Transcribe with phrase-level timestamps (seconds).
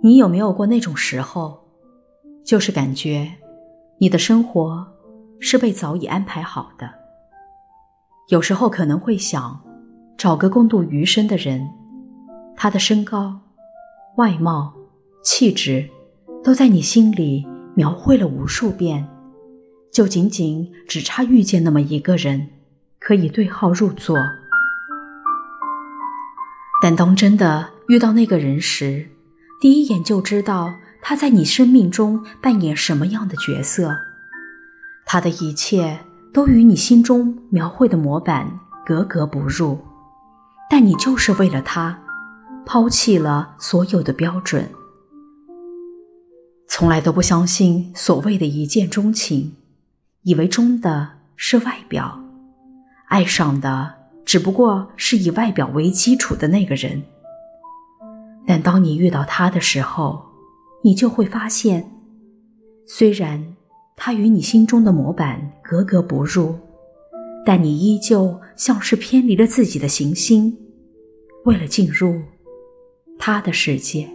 [0.00, 1.58] 你有没有过那种时候，
[2.44, 3.28] 就是感觉
[3.98, 4.86] 你的生活
[5.40, 6.88] 是被早已安排好的？
[8.28, 9.60] 有时候可能会想
[10.16, 11.68] 找个共度余生的人，
[12.56, 13.40] 他的身高、
[14.16, 14.72] 外貌、
[15.24, 15.88] 气质
[16.44, 17.44] 都在你心里
[17.74, 19.04] 描绘了无数遍，
[19.92, 22.48] 就仅仅只差遇见那么一个人，
[23.00, 24.16] 可以对号入座。
[26.80, 29.08] 但当真的遇到那个人时，
[29.60, 30.72] 第一眼就知道
[31.02, 33.96] 他在你生命中扮演什么样的角色，
[35.04, 35.98] 他的一切
[36.32, 39.78] 都与你心中描绘的模板格格不入，
[40.70, 41.98] 但你就是为了他，
[42.64, 44.68] 抛弃了所有的标准。
[46.68, 49.56] 从来都不相信所谓的一见钟情，
[50.22, 52.20] 以为钟的是外表，
[53.08, 57.02] 爱上的只不过是以外表为基础的那个人。
[58.48, 60.22] 但当你遇到他的时候，
[60.82, 61.92] 你就会发现，
[62.86, 63.54] 虽然
[63.94, 66.54] 他与你心中的模板格格不入，
[67.44, 70.56] 但你依旧像是偏离了自己的行星，
[71.44, 72.22] 为了进入
[73.18, 74.08] 他的世界。